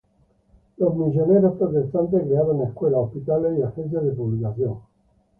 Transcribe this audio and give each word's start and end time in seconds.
Los 0.77 0.95
misioneros 0.97 1.59
protestantes 1.59 2.23
crearon 2.23 2.59
escuelas, 2.63 3.01
hospitales 3.01 3.59
y 3.59 3.61
agencias 3.61 4.03
de 4.03 4.11
publicación. 4.13 4.79